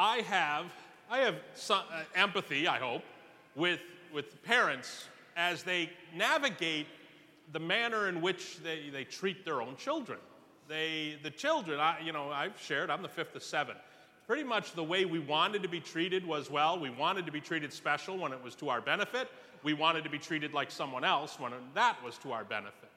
I 0.00 0.22
have, 0.22 0.64
I 1.10 1.18
have 1.18 1.34
some, 1.52 1.82
uh, 1.92 2.04
empathy, 2.14 2.66
I 2.66 2.78
hope, 2.78 3.02
with, 3.54 3.80
with 4.14 4.42
parents 4.44 5.04
as 5.36 5.62
they 5.62 5.90
navigate 6.16 6.86
the 7.52 7.60
manner 7.60 8.08
in 8.08 8.22
which 8.22 8.62
they, 8.62 8.88
they 8.90 9.04
treat 9.04 9.44
their 9.44 9.60
own 9.60 9.76
children. 9.76 10.18
They, 10.68 11.18
the 11.22 11.28
children, 11.28 11.78
I, 11.80 11.98
you 12.02 12.14
know, 12.14 12.30
I've 12.30 12.58
shared, 12.58 12.88
I'm 12.88 13.02
the 13.02 13.10
fifth 13.10 13.36
of 13.36 13.42
seven. 13.42 13.76
Pretty 14.26 14.42
much 14.42 14.72
the 14.72 14.82
way 14.82 15.04
we 15.04 15.18
wanted 15.18 15.62
to 15.64 15.68
be 15.68 15.80
treated 15.80 16.26
was 16.26 16.50
well, 16.50 16.80
we 16.80 16.88
wanted 16.88 17.26
to 17.26 17.32
be 17.32 17.40
treated 17.42 17.70
special 17.70 18.16
when 18.16 18.32
it 18.32 18.42
was 18.42 18.54
to 18.54 18.70
our 18.70 18.80
benefit. 18.80 19.28
We 19.62 19.74
wanted 19.74 20.02
to 20.04 20.10
be 20.10 20.18
treated 20.18 20.54
like 20.54 20.70
someone 20.70 21.04
else 21.04 21.38
when 21.38 21.52
that 21.74 22.02
was 22.02 22.16
to 22.18 22.32
our 22.32 22.44
benefit. 22.44 22.88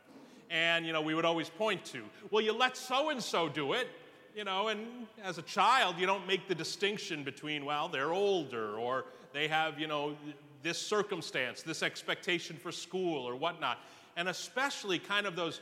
And, 0.50 0.86
you 0.86 0.94
know, 0.94 1.02
we 1.02 1.16
would 1.16 1.26
always 1.26 1.50
point 1.50 1.84
to, 1.86 2.02
well, 2.32 2.42
you 2.42 2.54
let 2.54 2.78
so 2.78 3.10
and 3.10 3.22
so 3.22 3.50
do 3.50 3.74
it, 3.74 3.90
you 4.36 4.44
know, 4.44 4.70
and 4.70 5.08
as 5.24 5.38
a 5.38 5.42
child, 5.42 5.98
you 5.98 6.06
don't 6.06 6.26
make 6.28 6.48
the 6.48 6.56
distinction 6.56 7.24
between, 7.24 7.66
well, 7.66 7.88
they're 7.88 8.14
older 8.14 8.76
or 8.78 9.06
they 9.34 9.48
have, 9.48 9.80
you 9.80 9.88
know, 9.88 10.16
this 10.62 10.78
circumstance, 10.78 11.62
this 11.62 11.84
expectation 11.84 12.56
for 12.56 12.72
school 12.72 13.28
or 13.28 13.36
whatnot. 13.36 13.80
And 14.16 14.30
especially 14.30 15.00
kind 15.00 15.26
of 15.26 15.36
those 15.36 15.60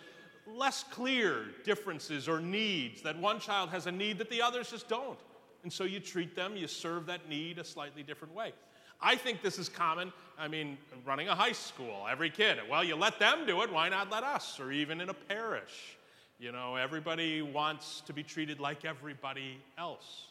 less 0.48 0.84
clear 0.84 1.46
differences 1.64 2.28
or 2.28 2.40
needs 2.40 3.02
that 3.02 3.18
one 3.18 3.40
child 3.40 3.70
has 3.70 3.88
a 3.88 3.92
need 3.92 4.18
that 4.18 4.30
the 4.30 4.42
others 4.42 4.72
just 4.72 4.88
don't. 4.88 5.20
And 5.64 5.72
so 5.72 5.84
you 5.84 6.00
treat 6.00 6.36
them, 6.36 6.56
you 6.56 6.68
serve 6.68 7.06
that 7.08 7.30
need 7.30 7.60
a 7.60 7.64
slightly 7.64 8.04
different 8.04 8.34
way. 8.34 8.54
I 9.02 9.16
think 9.16 9.42
this 9.42 9.58
is 9.58 9.70
common. 9.70 10.14
I 10.38 10.48
mean, 10.48 10.78
running 11.06 11.28
a 11.28 11.36
high 11.36 11.52
school, 11.52 12.06
every 12.10 12.30
kid, 12.30 12.60
well, 12.70 12.84
you 12.84 12.96
let 12.96 13.20
them 13.20 13.46
do 13.46 13.62
it, 13.62 13.72
why 13.72 13.90
not 13.90 14.12
let 14.12 14.24
us? 14.24 14.60
Or 14.60 14.72
even 14.72 15.02
in 15.02 15.10
a 15.10 15.14
parish. 15.14 15.98
You 16.42 16.52
know, 16.52 16.76
everybody 16.76 17.44
wants 17.44 18.02
to 18.08 18.14
be 18.14 18.24
treated 18.24 18.60
like 18.60 18.84
everybody 18.84 19.60
else. 19.78 20.30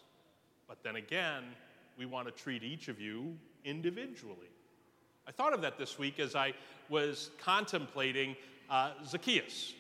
But 0.66 0.82
then 0.82 0.96
again, 0.96 1.45
we 1.96 2.05
want 2.05 2.27
to 2.27 2.32
treat 2.32 2.64
each 2.64 2.88
of 2.88 3.01
you 3.01 3.37
individually. 3.64 4.51
I 5.29 5.30
thought 5.30 5.52
of 5.52 5.62
that 5.62 5.79
this 5.79 6.01
week 6.01 6.18
as 6.18 6.34
I 6.34 6.52
was 6.88 7.30
contemplating 7.40 8.34
uh, 8.68 8.90
Zacchaeus. 9.07 9.73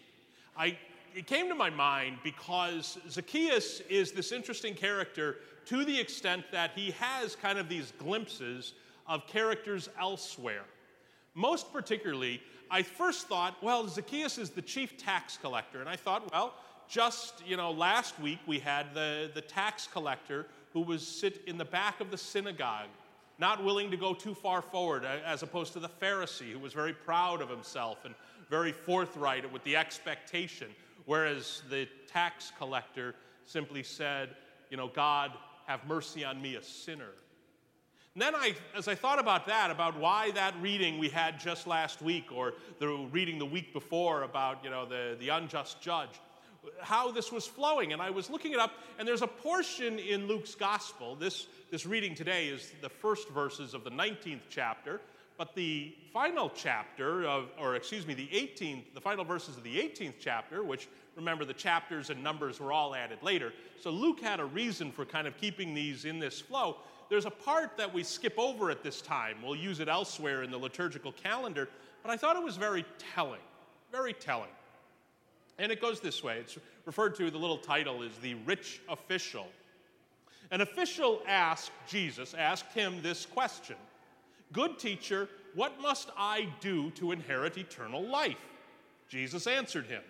I, 0.56 0.78
it 1.16 1.26
came 1.26 1.48
to 1.48 1.56
my 1.56 1.68
mind 1.68 2.18
because 2.22 2.98
Zacchaeus 3.10 3.80
is 3.90 4.12
this 4.12 4.30
interesting 4.30 4.76
character 4.76 5.38
to 5.66 5.84
the 5.84 5.98
extent 5.98 6.44
that 6.52 6.70
he 6.76 6.92
has 6.92 7.34
kind 7.34 7.58
of 7.58 7.68
these 7.68 7.92
glimpses 7.98 8.74
of 9.08 9.26
characters 9.26 9.88
elsewhere. 9.98 10.62
Most 11.34 11.72
particularly, 11.72 12.40
I 12.70 12.82
first 12.82 13.26
thought, 13.26 13.56
well, 13.62 13.88
Zacchaeus 13.88 14.38
is 14.38 14.50
the 14.50 14.62
chief 14.62 14.96
tax 14.96 15.36
collector. 15.36 15.80
And 15.80 15.88
I 15.88 15.96
thought, 15.96 16.30
well, 16.32 16.54
just, 16.88 17.42
you 17.46 17.56
know, 17.56 17.70
last 17.72 18.18
week 18.20 18.38
we 18.46 18.58
had 18.58 18.94
the, 18.94 19.30
the 19.34 19.40
tax 19.40 19.88
collector 19.92 20.46
who 20.72 20.80
was 20.80 21.06
sit 21.06 21.42
in 21.46 21.58
the 21.58 21.64
back 21.64 22.00
of 22.00 22.10
the 22.10 22.18
synagogue, 22.18 22.88
not 23.38 23.64
willing 23.64 23.90
to 23.90 23.96
go 23.96 24.14
too 24.14 24.34
far 24.34 24.62
forward, 24.62 25.04
as 25.04 25.42
opposed 25.42 25.72
to 25.72 25.80
the 25.80 25.88
Pharisee 25.88 26.52
who 26.52 26.58
was 26.58 26.72
very 26.72 26.92
proud 26.92 27.42
of 27.42 27.48
himself 27.48 28.04
and 28.04 28.14
very 28.48 28.72
forthright 28.72 29.50
with 29.52 29.64
the 29.64 29.76
expectation, 29.76 30.68
whereas 31.06 31.62
the 31.70 31.88
tax 32.06 32.52
collector 32.56 33.14
simply 33.44 33.82
said, 33.82 34.30
you 34.70 34.76
know, 34.76 34.88
God, 34.88 35.32
have 35.66 35.86
mercy 35.86 36.24
on 36.24 36.40
me, 36.40 36.56
a 36.56 36.62
sinner. 36.62 37.10
And 38.14 38.22
then 38.22 38.34
I, 38.34 38.56
as 38.76 38.88
I 38.88 38.96
thought 38.96 39.20
about 39.20 39.46
that, 39.46 39.70
about 39.70 39.96
why 39.96 40.32
that 40.32 40.54
reading 40.60 40.98
we 40.98 41.08
had 41.08 41.38
just 41.38 41.68
last 41.68 42.02
week, 42.02 42.32
or 42.32 42.54
the 42.80 42.88
reading 43.12 43.38
the 43.38 43.46
week 43.46 43.72
before 43.72 44.24
about, 44.24 44.64
you 44.64 44.70
know, 44.70 44.84
the, 44.84 45.16
the 45.20 45.28
unjust 45.28 45.80
judge, 45.80 46.08
how 46.80 47.12
this 47.12 47.30
was 47.30 47.46
flowing. 47.46 47.92
And 47.92 48.02
I 48.02 48.10
was 48.10 48.28
looking 48.28 48.50
it 48.50 48.58
up, 48.58 48.72
and 48.98 49.06
there's 49.06 49.22
a 49.22 49.28
portion 49.28 50.00
in 50.00 50.26
Luke's 50.26 50.56
gospel. 50.56 51.14
This, 51.14 51.46
this 51.70 51.86
reading 51.86 52.16
today 52.16 52.48
is 52.48 52.72
the 52.82 52.88
first 52.88 53.28
verses 53.28 53.74
of 53.74 53.84
the 53.84 53.90
19th 53.90 54.40
chapter, 54.50 55.00
but 55.38 55.54
the 55.54 55.94
final 56.12 56.50
chapter 56.50 57.24
of, 57.24 57.46
or 57.60 57.76
excuse 57.76 58.08
me, 58.08 58.14
the 58.14 58.26
18th, 58.26 58.92
the 58.92 59.00
final 59.00 59.24
verses 59.24 59.56
of 59.56 59.62
the 59.62 59.76
18th 59.76 60.14
chapter, 60.18 60.64
which 60.64 60.88
remember 61.14 61.44
the 61.44 61.54
chapters 61.54 62.10
and 62.10 62.20
numbers 62.24 62.58
were 62.58 62.72
all 62.72 62.92
added 62.92 63.18
later. 63.22 63.52
So 63.80 63.90
Luke 63.90 64.20
had 64.20 64.40
a 64.40 64.44
reason 64.44 64.90
for 64.90 65.04
kind 65.04 65.28
of 65.28 65.36
keeping 65.40 65.74
these 65.74 66.04
in 66.04 66.18
this 66.18 66.40
flow. 66.40 66.78
There's 67.10 67.26
a 67.26 67.30
part 67.30 67.76
that 67.76 67.92
we 67.92 68.04
skip 68.04 68.38
over 68.38 68.70
at 68.70 68.84
this 68.84 69.02
time. 69.02 69.38
We'll 69.42 69.56
use 69.56 69.80
it 69.80 69.88
elsewhere 69.88 70.44
in 70.44 70.50
the 70.50 70.56
liturgical 70.56 71.10
calendar, 71.10 71.68
but 72.04 72.10
I 72.10 72.16
thought 72.16 72.36
it 72.36 72.42
was 72.42 72.56
very 72.56 72.84
telling, 73.14 73.40
very 73.90 74.12
telling. 74.12 74.48
And 75.58 75.72
it 75.72 75.80
goes 75.80 76.00
this 76.00 76.22
way 76.22 76.38
it's 76.38 76.56
referred 76.86 77.16
to, 77.16 77.28
the 77.30 77.36
little 77.36 77.58
title 77.58 78.02
is 78.02 78.16
The 78.22 78.34
Rich 78.34 78.80
Official. 78.88 79.48
An 80.52 80.60
official 80.60 81.20
asked 81.26 81.72
Jesus, 81.88 82.32
asked 82.32 82.72
him 82.72 83.02
this 83.02 83.26
question 83.26 83.76
Good 84.52 84.78
teacher, 84.78 85.28
what 85.56 85.80
must 85.80 86.10
I 86.16 86.48
do 86.60 86.90
to 86.92 87.10
inherit 87.10 87.58
eternal 87.58 88.06
life? 88.06 88.38
Jesus 89.08 89.48
answered 89.48 89.86
him, 89.86 90.02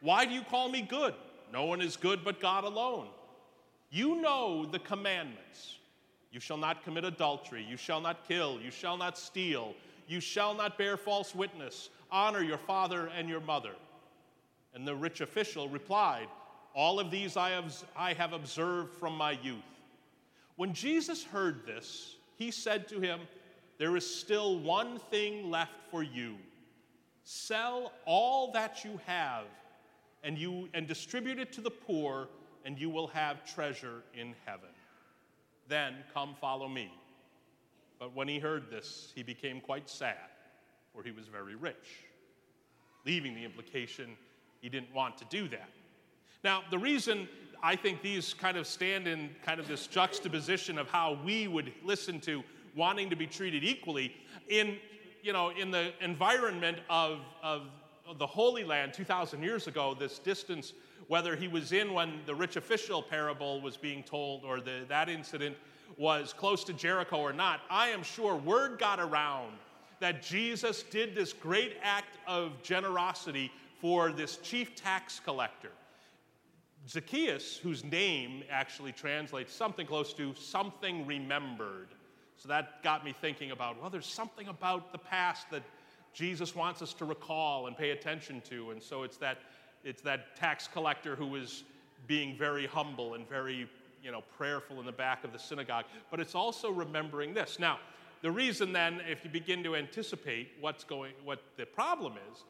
Why 0.00 0.26
do 0.26 0.34
you 0.34 0.42
call 0.42 0.68
me 0.68 0.82
good? 0.82 1.14
No 1.50 1.64
one 1.64 1.80
is 1.80 1.96
good 1.96 2.22
but 2.22 2.40
God 2.40 2.64
alone. 2.64 3.08
You 3.90 4.20
know 4.20 4.66
the 4.66 4.78
commandments. 4.78 5.76
You 6.36 6.40
shall 6.40 6.58
not 6.58 6.84
commit 6.84 7.06
adultery. 7.06 7.64
You 7.66 7.78
shall 7.78 7.98
not 7.98 8.28
kill. 8.28 8.60
You 8.60 8.70
shall 8.70 8.98
not 8.98 9.16
steal. 9.16 9.72
You 10.06 10.20
shall 10.20 10.52
not 10.52 10.76
bear 10.76 10.98
false 10.98 11.34
witness. 11.34 11.88
Honor 12.10 12.42
your 12.42 12.58
father 12.58 13.10
and 13.16 13.26
your 13.26 13.40
mother. 13.40 13.72
And 14.74 14.86
the 14.86 14.94
rich 14.94 15.22
official 15.22 15.66
replied, 15.70 16.28
All 16.74 17.00
of 17.00 17.10
these 17.10 17.38
I 17.38 17.52
have, 17.52 17.74
I 17.96 18.12
have 18.12 18.34
observed 18.34 18.92
from 18.92 19.16
my 19.16 19.30
youth. 19.42 19.64
When 20.56 20.74
Jesus 20.74 21.24
heard 21.24 21.64
this, 21.64 22.16
he 22.36 22.50
said 22.50 22.86
to 22.88 23.00
him, 23.00 23.20
there 23.78 23.96
is 23.96 24.04
still 24.04 24.58
one 24.58 24.98
thing 25.10 25.50
left 25.50 25.72
for 25.90 26.02
you. 26.02 26.36
Sell 27.24 27.92
all 28.04 28.52
that 28.52 28.84
you 28.84 29.00
have 29.06 29.44
and, 30.22 30.36
you, 30.36 30.68
and 30.74 30.86
distribute 30.86 31.38
it 31.38 31.50
to 31.54 31.62
the 31.62 31.70
poor, 31.70 32.28
and 32.66 32.78
you 32.78 32.90
will 32.90 33.06
have 33.06 33.42
treasure 33.50 34.02
in 34.12 34.34
heaven. 34.44 34.75
Then 35.68 35.94
come 36.12 36.34
follow 36.40 36.68
me. 36.68 36.92
But 37.98 38.14
when 38.14 38.28
he 38.28 38.38
heard 38.38 38.70
this, 38.70 39.12
he 39.14 39.22
became 39.22 39.60
quite 39.60 39.88
sad, 39.88 40.16
for 40.92 41.02
he 41.02 41.10
was 41.10 41.28
very 41.28 41.54
rich, 41.54 42.04
leaving 43.04 43.34
the 43.34 43.44
implication 43.44 44.16
he 44.60 44.68
didn't 44.68 44.92
want 44.94 45.16
to 45.18 45.24
do 45.26 45.48
that. 45.48 45.68
Now, 46.44 46.62
the 46.70 46.78
reason 46.78 47.28
I 47.62 47.74
think 47.76 48.02
these 48.02 48.34
kind 48.34 48.56
of 48.56 48.66
stand 48.66 49.08
in 49.08 49.30
kind 49.44 49.58
of 49.58 49.66
this 49.66 49.86
juxtaposition 49.86 50.78
of 50.78 50.88
how 50.88 51.18
we 51.24 51.48
would 51.48 51.72
listen 51.84 52.20
to 52.22 52.42
wanting 52.74 53.08
to 53.10 53.16
be 53.16 53.26
treated 53.26 53.64
equally 53.64 54.14
in, 54.48 54.76
you 55.22 55.32
know, 55.32 55.50
in 55.50 55.70
the 55.70 55.92
environment 56.02 56.78
of, 56.90 57.20
of 57.42 57.62
the 58.18 58.26
Holy 58.26 58.64
Land 58.64 58.92
2,000 58.92 59.42
years 59.42 59.66
ago, 59.66 59.96
this 59.98 60.18
distance, 60.18 60.74
whether 61.08 61.36
he 61.36 61.48
was 61.48 61.72
in 61.72 61.92
when 61.92 62.20
the 62.26 62.34
rich 62.34 62.56
official 62.56 63.02
parable 63.02 63.60
was 63.60 63.76
being 63.76 64.02
told 64.02 64.44
or 64.44 64.60
the, 64.60 64.84
that 64.88 65.08
incident 65.08 65.56
was 65.96 66.32
close 66.32 66.64
to 66.64 66.72
Jericho 66.72 67.18
or 67.18 67.32
not, 67.32 67.60
I 67.70 67.88
am 67.88 68.02
sure 68.02 68.34
word 68.36 68.78
got 68.78 68.98
around 68.98 69.52
that 70.00 70.22
Jesus 70.22 70.82
did 70.82 71.14
this 71.14 71.32
great 71.32 71.76
act 71.82 72.18
of 72.26 72.62
generosity 72.62 73.50
for 73.80 74.10
this 74.10 74.36
chief 74.38 74.74
tax 74.74 75.20
collector. 75.24 75.70
Zacchaeus, 76.88 77.56
whose 77.56 77.82
name 77.84 78.44
actually 78.50 78.92
translates 78.92 79.52
something 79.52 79.86
close 79.86 80.12
to 80.14 80.34
something 80.34 81.06
remembered. 81.06 81.88
So 82.36 82.48
that 82.48 82.82
got 82.82 83.04
me 83.04 83.12
thinking 83.12 83.50
about, 83.50 83.80
well, 83.80 83.90
there's 83.90 84.06
something 84.06 84.48
about 84.48 84.92
the 84.92 84.98
past 84.98 85.50
that 85.50 85.62
Jesus 86.12 86.54
wants 86.54 86.82
us 86.82 86.92
to 86.94 87.04
recall 87.04 87.66
and 87.66 87.76
pay 87.76 87.90
attention 87.90 88.40
to. 88.42 88.70
And 88.70 88.82
so 88.82 89.02
it's 89.02 89.16
that, 89.18 89.38
it's 89.86 90.02
that 90.02 90.36
tax 90.36 90.68
collector 90.68 91.16
who 91.16 91.36
is 91.36 91.64
being 92.06 92.36
very 92.36 92.66
humble 92.66 93.14
and 93.14 93.28
very 93.28 93.68
you 94.02 94.12
know, 94.12 94.22
prayerful 94.36 94.78
in 94.78 94.86
the 94.86 94.92
back 94.92 95.24
of 95.24 95.32
the 95.32 95.38
synagogue. 95.38 95.86
But 96.10 96.20
it's 96.20 96.34
also 96.34 96.70
remembering 96.70 97.34
this. 97.34 97.58
Now, 97.58 97.78
the 98.22 98.30
reason 98.30 98.72
then, 98.72 99.00
if 99.08 99.24
you 99.24 99.30
begin 99.30 99.62
to 99.64 99.74
anticipate 99.74 100.50
what's 100.60 100.84
going, 100.84 101.12
what 101.24 101.42
the 101.56 101.66
problem 101.66 102.14
is, 102.32 102.44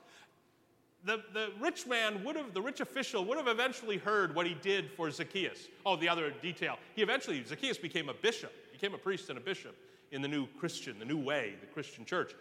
the, 1.05 1.22
the 1.32 1.50
rich 1.60 1.87
man 1.87 2.25
would 2.25 2.37
have, 2.37 2.52
the 2.52 2.60
rich 2.60 2.81
official 2.81 3.25
would 3.25 3.38
have 3.38 3.46
eventually 3.46 3.96
heard 3.96 4.34
what 4.34 4.46
he 4.46 4.55
did 4.55 4.90
for 4.96 5.10
Zacchaeus. 5.10 5.69
Oh, 5.84 5.96
the 5.96 6.08
other 6.08 6.32
detail. 6.43 6.76
He 6.94 7.02
eventually, 7.02 7.43
Zacchaeus 7.44 7.78
became 7.78 8.08
a 8.08 8.14
bishop 8.14 8.52
became 8.81 8.94
a 8.94 8.99
priest 8.99 9.31
and 9.31 9.38
a 9.38 9.40
bishop 9.40 9.75
in 10.12 10.20
the 10.20 10.28
new 10.28 10.46
Christian, 10.58 10.99
the 10.99 11.05
new 11.05 11.16
way, 11.16 11.55
the 11.60 11.66
Christian 11.66 12.05
church. 12.05 12.34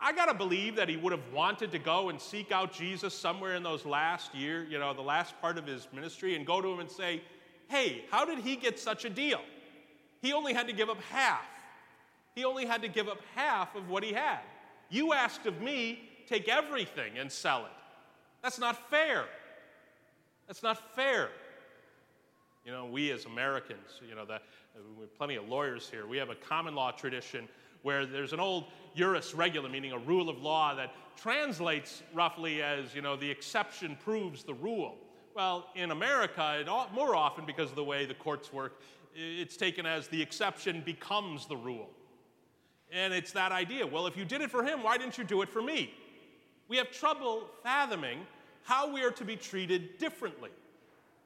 I 0.00 0.12
got 0.12 0.26
to 0.26 0.34
believe 0.34 0.76
that 0.76 0.88
he 0.88 0.96
would 0.96 1.12
have 1.12 1.32
wanted 1.32 1.72
to 1.72 1.78
go 1.78 2.08
and 2.08 2.20
seek 2.20 2.52
out 2.52 2.72
Jesus 2.72 3.14
somewhere 3.14 3.54
in 3.54 3.62
those 3.62 3.86
last 3.86 4.34
year, 4.34 4.64
you 4.64 4.78
know, 4.78 4.92
the 4.92 5.00
last 5.00 5.40
part 5.40 5.56
of 5.56 5.66
his 5.66 5.88
ministry 5.92 6.36
and 6.36 6.46
go 6.46 6.60
to 6.60 6.68
him 6.68 6.80
and 6.80 6.90
say, 6.90 7.22
hey, 7.68 8.04
how 8.10 8.24
did 8.24 8.38
he 8.38 8.56
get 8.56 8.78
such 8.78 9.04
a 9.04 9.10
deal? 9.10 9.40
He 10.20 10.32
only 10.32 10.52
had 10.52 10.66
to 10.68 10.72
give 10.72 10.90
up 10.90 11.00
half. 11.10 11.44
He 12.34 12.44
only 12.44 12.66
had 12.66 12.82
to 12.82 12.88
give 12.88 13.08
up 13.08 13.20
half 13.34 13.74
of 13.76 13.88
what 13.88 14.02
he 14.02 14.12
had. 14.12 14.40
You 14.90 15.12
asked 15.12 15.46
of 15.46 15.60
me, 15.60 16.10
take 16.26 16.48
everything 16.48 17.18
and 17.18 17.30
sell 17.30 17.64
it. 17.64 17.72
That's 18.42 18.58
not 18.58 18.90
fair. 18.90 19.24
That's 20.46 20.62
not 20.62 20.94
fair. 20.94 21.30
You 22.66 22.72
know, 22.72 22.86
we 22.86 23.10
as 23.10 23.24
Americans, 23.26 24.00
you 24.06 24.14
know, 24.14 24.24
the, 24.24 24.40
we 24.96 25.02
have 25.02 25.16
plenty 25.16 25.36
of 25.36 25.48
lawyers 25.48 25.88
here, 25.90 26.06
we 26.06 26.16
have 26.16 26.30
a 26.30 26.34
common 26.34 26.74
law 26.74 26.90
tradition 26.90 27.48
where 27.84 28.06
there's 28.06 28.32
an 28.32 28.40
old 28.40 28.64
juris 28.96 29.34
regula, 29.34 29.68
meaning 29.68 29.92
a 29.92 29.98
rule 29.98 30.28
of 30.28 30.38
law 30.42 30.74
that 30.74 30.90
translates 31.16 32.02
roughly 32.12 32.62
as, 32.62 32.94
you 32.94 33.02
know, 33.02 33.14
the 33.14 33.30
exception 33.30 33.96
proves 34.02 34.42
the 34.42 34.54
rule. 34.54 34.96
Well, 35.36 35.68
in 35.74 35.90
America, 35.90 36.60
it, 36.60 36.94
more 36.94 37.14
often 37.14 37.44
because 37.44 37.70
of 37.70 37.76
the 37.76 37.84
way 37.84 38.06
the 38.06 38.14
courts 38.14 38.52
work, 38.52 38.80
it's 39.14 39.56
taken 39.56 39.84
as 39.84 40.08
the 40.08 40.20
exception 40.20 40.82
becomes 40.84 41.46
the 41.46 41.56
rule. 41.56 41.90
And 42.90 43.12
it's 43.12 43.32
that 43.32 43.52
idea 43.52 43.86
well, 43.86 44.06
if 44.06 44.16
you 44.16 44.24
did 44.24 44.40
it 44.40 44.50
for 44.50 44.64
him, 44.64 44.82
why 44.82 44.96
didn't 44.96 45.18
you 45.18 45.24
do 45.24 45.42
it 45.42 45.50
for 45.50 45.62
me? 45.62 45.92
We 46.68 46.78
have 46.78 46.90
trouble 46.90 47.48
fathoming 47.62 48.20
how 48.62 48.90
we 48.90 49.02
are 49.02 49.10
to 49.10 49.24
be 49.24 49.36
treated 49.36 49.98
differently. 49.98 50.50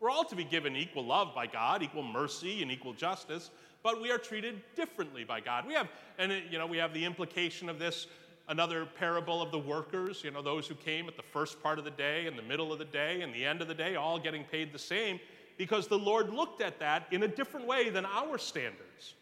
We're 0.01 0.11
all 0.11 0.25
to 0.25 0.37
be 0.37 0.45
given 0.45 0.75
equal 0.75 1.05
love 1.05 1.35
by 1.35 1.47
God, 1.47 1.83
equal 1.83 2.03
mercy, 2.03 2.63
and 2.63 2.71
equal 2.71 2.93
justice, 2.93 3.51
but 3.83 4.01
we 4.01 4.11
are 4.11 4.19
treated 4.19 4.61
differently 4.75 5.25
by 5.25 5.41
God. 5.41 5.67
We 5.67 5.75
have, 5.75 5.89
and 6.19 6.33
it, 6.33 6.45
you 6.51 6.59
know, 6.59 6.67
we 6.67 6.79
have 6.79 6.93
the 6.93 7.05
implication 7.05 7.69
of 7.69 7.79
this 7.79 8.07
another 8.49 8.87
parable 8.87 9.43
of 9.43 9.51
the 9.51 9.59
workers, 9.59 10.25
you 10.25 10.31
know, 10.31 10.41
those 10.41 10.67
who 10.67 10.75
came 10.75 11.07
at 11.07 11.17
the 11.17 11.23
first 11.23 11.63
part 11.63 11.79
of 11.79 11.85
the 11.85 11.91
day, 11.91 12.27
and 12.27 12.37
the 12.37 12.43
middle 12.43 12.73
of 12.73 12.79
the 12.79 12.85
day, 12.85 13.21
and 13.21 13.33
the 13.35 13.45
end 13.45 13.61
of 13.61 13.69
the 13.69 13.75
day, 13.75 13.97
all 13.97 14.19
getting 14.19 14.43
paid 14.45 14.73
the 14.73 14.79
same, 14.79 15.21
because 15.59 15.87
the 15.87 15.99
Lord 15.99 16.31
looked 16.31 16.63
at 16.63 16.79
that 16.81 17.07
in 17.11 17.23
a 17.25 17.29
different 17.29 17.67
way 17.67 17.91
than 17.91 18.07
our 18.07 18.39
standards. 18.39 19.15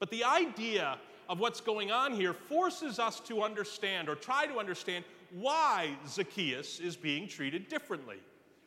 But 0.00 0.10
the 0.10 0.24
idea 0.24 0.98
of 1.28 1.38
what's 1.38 1.60
going 1.60 1.92
on 1.92 2.12
here 2.12 2.32
forces 2.32 2.98
us 2.98 3.20
to 3.20 3.42
understand 3.42 4.08
or 4.08 4.16
try 4.16 4.46
to 4.46 4.58
understand 4.58 5.04
why 5.30 5.96
Zacchaeus 6.08 6.80
is 6.80 6.96
being 6.96 7.28
treated 7.28 7.68
differently, 7.68 8.16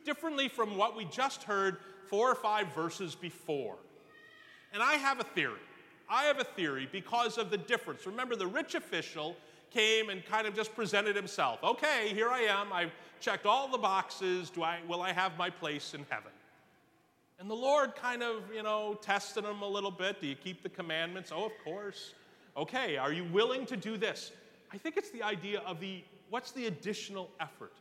differently 0.05 0.47
from 0.47 0.77
what 0.77 0.95
we 0.95 1.05
just 1.05 1.43
heard 1.43 1.77
four 2.09 2.31
or 2.31 2.35
five 2.35 2.73
verses 2.73 3.15
before. 3.15 3.75
And 4.75 4.83
I 4.83 4.95
have 4.95 5.21
a 5.21 5.23
theory. 5.23 5.61
I 6.09 6.25
have 6.25 6.37
a 6.39 6.43
theory 6.43 6.89
because 6.91 7.37
of 7.37 7.49
the 7.49 7.57
difference. 7.57 8.05
Remember, 8.05 8.35
the 8.35 8.45
rich 8.45 8.75
official 8.75 9.37
came 9.71 10.09
and 10.09 10.23
kind 10.25 10.45
of 10.45 10.53
just 10.53 10.75
presented 10.75 11.15
himself. 11.15 11.63
Okay, 11.63 12.09
here 12.09 12.29
I 12.29 12.41
am. 12.41 12.73
I've 12.73 12.91
checked 13.21 13.45
all 13.45 13.69
the 13.69 13.77
boxes. 13.77 14.49
Do 14.49 14.63
I, 14.63 14.79
will 14.85 15.01
I 15.01 15.13
have 15.13 15.37
my 15.37 15.49
place 15.49 15.93
in 15.93 16.05
heaven? 16.09 16.31
And 17.39 17.49
the 17.49 17.55
Lord 17.55 17.95
kind 17.95 18.21
of, 18.21 18.43
you 18.53 18.63
know, 18.63 18.99
tested 19.01 19.45
him 19.45 19.61
a 19.61 19.67
little 19.67 19.91
bit. 19.91 20.19
Do 20.19 20.27
you 20.27 20.35
keep 20.35 20.61
the 20.61 20.69
commandments? 20.69 21.31
Oh, 21.33 21.45
of 21.45 21.53
course. 21.63 22.13
Okay, 22.57 22.97
are 22.97 23.13
you 23.13 23.23
willing 23.23 23.65
to 23.67 23.77
do 23.77 23.95
this? 23.95 24.33
I 24.73 24.77
think 24.77 24.97
it's 24.97 25.09
the 25.09 25.23
idea 25.23 25.61
of 25.61 25.79
the 25.79 26.03
what's 26.29 26.51
the 26.51 26.67
additional 26.67 27.29
effort? 27.39 27.73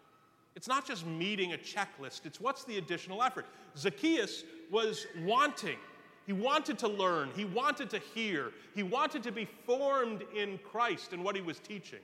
It's 0.55 0.69
not 0.69 0.87
just 0.87 1.05
meeting 1.07 1.55
a 1.55 1.57
checklist, 1.57 2.25
it's 2.25 2.41
what's 2.41 2.63
the 2.63 2.79
additional 2.79 3.21
effort. 3.21 3.47
Zacchaeus 3.77 4.45
was 4.71 5.09
wanting. 5.25 5.79
He 6.27 6.33
wanted 6.33 6.79
to 6.79 6.89
learn, 6.89 7.31
he 7.37 7.45
wanted 7.45 7.91
to 7.91 7.99
hear, 7.99 8.53
he 8.75 8.83
wanted 8.83 9.23
to 9.25 9.33
be 9.33 9.45
formed 9.45 10.25
in 10.35 10.59
Christ 10.59 11.13
and 11.13 11.23
what 11.23 11.37
he 11.37 11.43
was 11.43 11.59
teaching. 11.59 12.01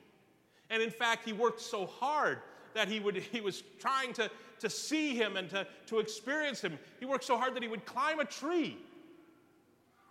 And 0.69 0.83
in 0.83 0.91
fact, 0.91 1.25
he 1.25 1.33
worked 1.33 1.61
so 1.61 1.87
hard 1.87 2.39
that 2.75 2.89
he, 2.89 3.01
would, 3.01 3.17
he 3.33 3.41
was 3.41 3.63
trying 3.79 4.13
to, 4.15 4.31
to 4.61 4.71
see 4.71 5.15
him 5.15 5.37
and 5.37 5.49
to, 5.51 5.67
to 5.87 5.99
experience 5.99 6.61
him. 6.61 6.79
He 6.99 7.07
worked 7.07 7.25
so 7.25 7.39
hard 7.39 7.55
that 7.55 7.63
he 7.63 7.69
would 7.69 7.85
climb 7.87 8.21
a 8.21 8.25
tree 8.25 8.77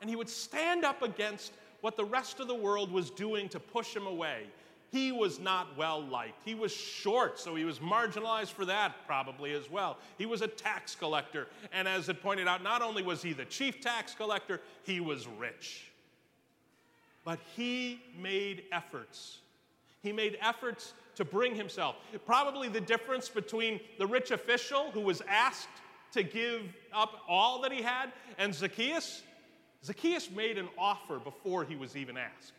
and 0.02 0.10
he 0.10 0.16
would 0.16 0.30
stand 0.30 0.86
up 0.86 1.02
against 1.02 1.54
what 1.82 1.96
the 1.96 2.06
rest 2.06 2.40
of 2.40 2.48
the 2.48 2.56
world 2.56 2.92
was 2.92 3.10
doing 3.10 3.48
to 3.50 3.60
push 3.60 3.96
him 3.96 4.08
away 4.08 4.48
he 4.92 5.12
was 5.12 5.40
not 5.40 5.78
well 5.78 6.02
liked. 6.02 6.42
He 6.44 6.56
was 6.56 6.74
short, 6.74 7.40
so 7.40 7.56
he 7.56 7.64
was 7.64 7.80
marginalized 7.80 8.52
for 8.52 8.66
that 8.66 8.96
probably 9.06 9.54
as 9.54 9.70
well. 9.70 9.98
He 10.18 10.26
was 10.26 10.42
a 10.42 10.48
tax 10.48 10.96
collector, 10.96 11.48
and 11.72 11.88
as 11.88 12.10
it 12.10 12.22
pointed 12.22 12.48
out, 12.48 12.64
not 12.64 12.82
only 12.82 13.04
was 13.04 13.22
he 13.22 13.34
the 13.34 13.46
chief 13.46 13.82
tax 13.82 14.16
collector, 14.16 14.62
he 14.84 15.00
was 15.00 15.28
rich. 15.28 15.92
But 17.24 17.40
he 17.56 18.02
made 18.20 18.64
efforts. 18.72 19.40
He 20.02 20.12
made 20.12 20.38
efforts 20.42 20.94
to 21.16 21.26
bring 21.26 21.54
himself. 21.54 21.98
Probably 22.26 22.70
the 22.70 22.82
difference 22.82 23.30
between 23.30 23.80
the 23.98 24.08
rich 24.08 24.32
official 24.32 24.90
who 24.92 25.02
was 25.02 25.22
asked 25.28 25.68
to 26.14 26.24
give 26.24 26.62
up 26.94 27.22
all 27.28 27.62
that 27.62 27.72
he 27.72 27.82
had 27.82 28.12
and 28.38 28.56
Zacchaeus. 28.56 29.22
Zacchaeus 29.84 30.32
made 30.32 30.58
an 30.58 30.70
offer 30.78 31.20
before 31.20 31.64
he 31.64 31.76
was 31.76 31.96
even 31.96 32.18
asked. 32.18 32.54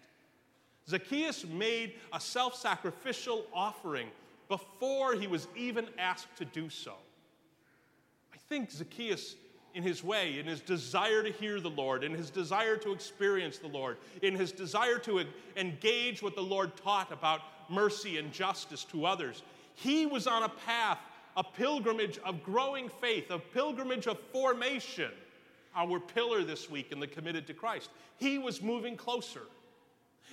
Zacchaeus 0.89 1.45
made 1.45 1.95
a 2.13 2.21
self 2.21 2.55
sacrificial 2.55 3.45
offering 3.53 4.09
before 4.49 5.15
he 5.15 5.27
was 5.27 5.47
even 5.57 5.87
asked 5.99 6.37
to 6.37 6.45
do 6.45 6.69
so. 6.69 6.95
I 8.35 8.37
think 8.49 8.71
Zacchaeus, 8.71 9.37
in 9.75 9.83
his 9.85 10.03
way, 10.03 10.41
in 10.41 10.47
his 10.47 10.61
desire 10.61 11.23
to 11.23 11.31
hear 11.31 11.61
the 11.61 11.71
Lord, 11.71 12.03
in 12.03 12.13
his 12.13 12.31
desire 12.31 12.77
to 12.79 12.93
experience 12.93 13.59
the 13.59 13.69
Lord, 13.69 13.99
in 14.23 14.35
his 14.35 14.51
desire 14.51 14.99
to 14.99 15.25
engage 15.57 16.23
what 16.23 16.35
the 16.35 16.43
Lord 16.43 16.77
taught 16.77 17.13
about 17.13 17.43
mercy 17.71 18.19
and 18.19 18.33
justice 18.33 18.83
to 18.85 19.07
others, 19.07 19.43
he 19.77 20.05
was 20.05 20.27
on 20.27 20.43
a 20.43 20.49
path, 20.49 20.99
a 21.37 21.45
pilgrimage 21.45 22.19
of 22.19 22.43
growing 22.43 22.89
faith, 23.01 23.31
a 23.31 23.39
pilgrimage 23.39 24.09
of 24.09 24.19
formation. 24.33 25.13
Our 25.77 26.01
pillar 26.01 26.43
this 26.43 26.69
week 26.69 26.91
in 26.91 26.99
the 26.99 27.07
committed 27.07 27.47
to 27.47 27.55
Christ. 27.55 27.91
He 28.17 28.39
was 28.39 28.61
moving 28.61 28.97
closer. 28.97 29.43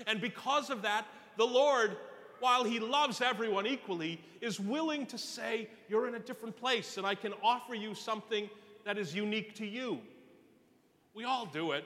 And 0.05 0.21
because 0.21 0.69
of 0.69 0.81
that, 0.83 1.05
the 1.37 1.45
Lord, 1.45 1.97
while 2.39 2.63
He 2.63 2.79
loves 2.79 3.21
everyone 3.21 3.65
equally, 3.65 4.21
is 4.41 4.59
willing 4.59 5.05
to 5.07 5.17
say, 5.17 5.69
You're 5.89 6.07
in 6.07 6.15
a 6.15 6.19
different 6.19 6.55
place, 6.57 6.97
and 6.97 7.05
I 7.05 7.15
can 7.15 7.33
offer 7.41 7.73
you 7.73 7.95
something 7.95 8.49
that 8.85 8.97
is 8.97 9.15
unique 9.15 9.55
to 9.55 9.65
you. 9.65 9.99
We 11.13 11.23
all 11.23 11.45
do 11.45 11.71
it. 11.71 11.83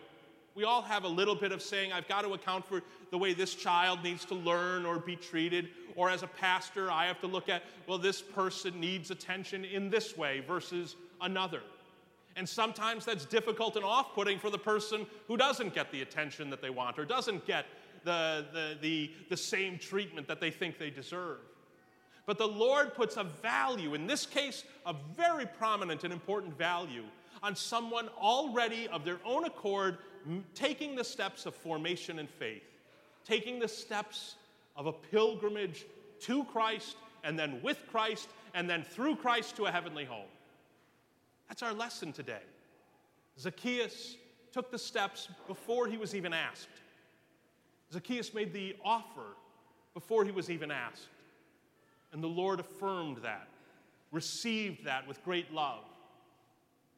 We 0.53 0.65
all 0.65 0.81
have 0.81 1.05
a 1.05 1.07
little 1.07 1.35
bit 1.35 1.53
of 1.53 1.61
saying, 1.61 1.93
I've 1.93 2.07
got 2.07 2.23
to 2.23 2.33
account 2.33 2.65
for 2.65 2.81
the 3.09 3.17
way 3.17 3.33
this 3.33 3.55
child 3.55 4.03
needs 4.03 4.25
to 4.25 4.35
learn 4.35 4.85
or 4.85 4.99
be 4.99 5.15
treated. 5.15 5.69
Or 5.95 6.09
as 6.09 6.23
a 6.23 6.27
pastor, 6.27 6.91
I 6.91 7.05
have 7.05 7.21
to 7.21 7.27
look 7.27 7.47
at, 7.47 7.63
well, 7.87 7.97
this 7.97 8.21
person 8.21 8.79
needs 8.79 9.11
attention 9.11 9.63
in 9.63 9.89
this 9.89 10.17
way 10.17 10.41
versus 10.45 10.97
another. 11.21 11.61
And 12.35 12.47
sometimes 12.47 13.05
that's 13.05 13.25
difficult 13.25 13.75
and 13.75 13.85
off 13.85 14.13
putting 14.13 14.39
for 14.39 14.49
the 14.49 14.57
person 14.57 15.05
who 15.27 15.37
doesn't 15.37 15.73
get 15.73 15.91
the 15.91 16.01
attention 16.01 16.49
that 16.49 16.61
they 16.61 16.69
want 16.69 16.99
or 16.99 17.05
doesn't 17.05 17.45
get 17.45 17.65
the, 18.03 18.45
the, 18.53 18.77
the, 18.81 19.11
the 19.29 19.37
same 19.37 19.77
treatment 19.77 20.27
that 20.27 20.39
they 20.39 20.51
think 20.51 20.77
they 20.77 20.89
deserve. 20.89 21.39
But 22.25 22.37
the 22.37 22.47
Lord 22.47 22.93
puts 22.93 23.17
a 23.17 23.23
value, 23.23 23.93
in 23.93 24.07
this 24.07 24.25
case, 24.25 24.63
a 24.85 24.95
very 25.15 25.45
prominent 25.45 26.03
and 26.03 26.13
important 26.13 26.57
value, 26.57 27.03
on 27.43 27.55
someone 27.55 28.07
already 28.19 28.87
of 28.89 29.03
their 29.03 29.19
own 29.25 29.45
accord 29.45 29.97
taking 30.53 30.95
the 30.95 31.03
steps 31.03 31.45
of 31.45 31.55
formation 31.55 32.19
and 32.19 32.29
faith, 32.29 32.63
taking 33.25 33.59
the 33.59 33.67
steps 33.67 34.35
of 34.75 34.85
a 34.85 34.93
pilgrimage 34.93 35.85
to 36.21 36.43
Christ, 36.45 36.97
and 37.23 37.37
then 37.37 37.59
with 37.63 37.79
Christ, 37.91 38.29
and 38.53 38.69
then 38.69 38.83
through 38.83 39.15
Christ 39.15 39.55
to 39.55 39.65
a 39.65 39.71
heavenly 39.71 40.05
home. 40.05 40.29
That's 41.47 41.63
our 41.63 41.73
lesson 41.73 42.13
today. 42.13 42.43
Zacchaeus 43.39 44.17
took 44.51 44.71
the 44.71 44.77
steps 44.77 45.27
before 45.47 45.87
he 45.87 45.97
was 45.97 46.13
even 46.13 46.33
asked. 46.33 46.67
Zacchaeus 47.91 48.33
made 48.33 48.53
the 48.53 48.75
offer 48.83 49.35
before 49.93 50.23
he 50.23 50.31
was 50.31 50.49
even 50.49 50.71
asked. 50.71 51.07
And 52.13 52.23
the 52.23 52.27
Lord 52.27 52.59
affirmed 52.59 53.17
that, 53.23 53.47
received 54.11 54.85
that 54.85 55.07
with 55.07 55.23
great 55.23 55.53
love, 55.53 55.83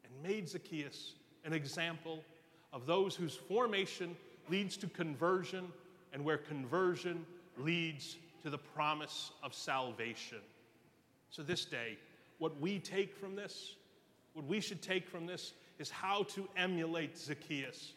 and 0.03 0.31
made 0.31 0.49
Zacchaeus 0.49 1.13
an 1.45 1.53
example 1.53 2.23
of 2.71 2.85
those 2.85 3.15
whose 3.15 3.35
formation 3.35 4.15
leads 4.49 4.77
to 4.77 4.87
conversion 4.87 5.71
and 6.13 6.23
where 6.23 6.37
conversion 6.37 7.25
leads 7.57 8.17
to 8.43 8.49
the 8.49 8.57
promise 8.57 9.31
of 9.43 9.53
salvation. 9.53 10.39
So, 11.29 11.43
this 11.43 11.65
day, 11.65 11.97
what 12.39 12.59
we 12.59 12.79
take 12.79 13.15
from 13.15 13.35
this, 13.35 13.75
what 14.33 14.45
we 14.45 14.59
should 14.59 14.81
take 14.81 15.07
from 15.07 15.25
this, 15.25 15.53
is 15.79 15.89
how 15.89 16.23
to 16.23 16.47
emulate 16.57 17.17
Zacchaeus 17.17 17.93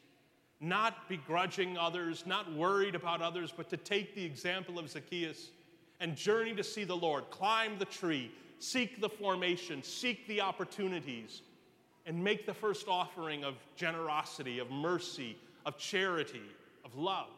not 0.61 1.09
begrudging 1.09 1.77
others, 1.77 2.25
not 2.27 2.53
worried 2.53 2.95
about 2.95 3.21
others, 3.21 3.53
but 3.55 3.69
to 3.71 3.77
take 3.77 4.15
the 4.15 4.25
example 4.25 4.79
of 4.79 4.89
Zacchaeus 4.89 5.51
and 6.01 6.17
journey 6.17 6.55
to 6.55 6.65
see 6.65 6.85
the 6.85 6.97
Lord, 6.97 7.31
climb 7.31 7.79
the 7.79 7.85
tree, 7.85 8.31
seek 8.59 9.01
the 9.01 9.09
formation, 9.09 9.83
seek 9.83 10.27
the 10.29 10.41
opportunities, 10.41 11.43
and 12.07 12.23
make 12.23 12.47
the 12.47 12.55
first 12.55 12.87
offering 12.89 13.45
of 13.45 13.55
generosity, 13.77 14.59
of 14.59 14.71
mercy, 14.71 15.37
of 15.67 15.77
charity, 15.77 16.43
of 16.85 16.97
love. 16.97 17.29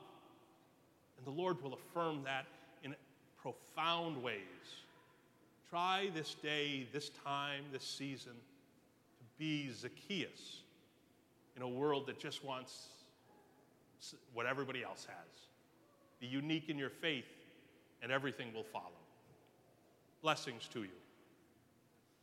And 1.16 1.26
the 1.26 1.40
Lord 1.40 1.62
will 1.62 1.74
affirm 1.74 2.22
that 2.24 2.46
in 2.84 2.94
profound 3.40 4.22
ways. 4.22 4.42
Try 5.70 6.10
this 6.14 6.34
day, 6.34 6.86
this 6.92 7.10
time, 7.24 7.64
this 7.72 7.84
season 7.84 8.32
to 8.32 9.24
be 9.38 9.70
Zacchaeus 9.72 10.62
in 11.56 11.62
a 11.62 11.68
world 11.68 12.06
that 12.06 12.18
just 12.18 12.44
wants 12.44 12.88
what 14.32 14.46
everybody 14.46 14.82
else 14.82 15.06
has. 15.06 15.48
Be 16.20 16.26
unique 16.26 16.68
in 16.68 16.78
your 16.78 16.90
faith, 16.90 17.24
and 18.02 18.10
everything 18.10 18.52
will 18.54 18.64
follow. 18.64 18.84
Blessings 20.22 20.68
to 20.72 20.82
you. 20.82 20.90